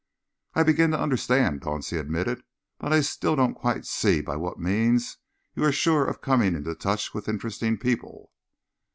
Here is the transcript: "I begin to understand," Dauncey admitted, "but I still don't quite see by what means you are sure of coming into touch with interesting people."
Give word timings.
"I 0.55 0.63
begin 0.63 0.89
to 0.93 0.99
understand," 0.99 1.61
Dauncey 1.61 1.99
admitted, 1.99 2.41
"but 2.79 2.91
I 2.91 3.01
still 3.01 3.35
don't 3.35 3.53
quite 3.53 3.85
see 3.85 4.19
by 4.19 4.35
what 4.35 4.57
means 4.59 5.17
you 5.53 5.63
are 5.63 5.71
sure 5.71 6.07
of 6.07 6.21
coming 6.21 6.55
into 6.55 6.73
touch 6.73 7.13
with 7.13 7.29
interesting 7.29 7.77
people." 7.77 8.31